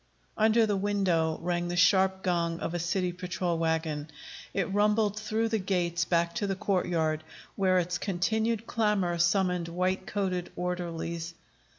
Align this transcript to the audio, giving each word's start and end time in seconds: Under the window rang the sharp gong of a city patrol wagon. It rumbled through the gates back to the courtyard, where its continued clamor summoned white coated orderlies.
Under 0.35 0.65
the 0.65 0.75
window 0.77 1.37
rang 1.43 1.67
the 1.67 1.75
sharp 1.75 2.23
gong 2.23 2.59
of 2.59 2.73
a 2.73 2.79
city 2.79 3.11
patrol 3.13 3.59
wagon. 3.59 4.07
It 4.51 4.73
rumbled 4.73 5.19
through 5.19 5.49
the 5.49 5.59
gates 5.59 6.05
back 6.05 6.33
to 6.37 6.47
the 6.47 6.55
courtyard, 6.55 7.23
where 7.55 7.77
its 7.77 7.99
continued 7.99 8.65
clamor 8.65 9.19
summoned 9.19 9.67
white 9.67 10.07
coated 10.07 10.51
orderlies. 10.55 11.35